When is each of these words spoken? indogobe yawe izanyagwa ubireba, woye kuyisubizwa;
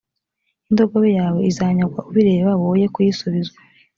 indogobe 0.69 1.09
yawe 1.19 1.39
izanyagwa 1.49 1.99
ubireba, 2.09 2.51
woye 2.61 2.85
kuyisubizwa; 2.93 3.59